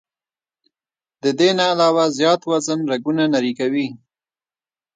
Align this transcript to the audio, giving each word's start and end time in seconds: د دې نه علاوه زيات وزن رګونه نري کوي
د 1.23 1.25
دې 1.39 1.49
نه 1.57 1.65
علاوه 1.73 2.03
زيات 2.17 2.41
وزن 2.51 2.79
رګونه 2.91 3.23
نري 3.33 3.53
کوي 3.59 3.87